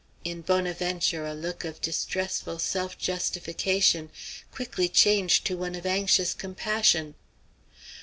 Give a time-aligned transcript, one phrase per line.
[0.23, 4.09] In Bonaventure a look of distressful self justification
[4.51, 7.13] quickly changed to one of anxious compassion.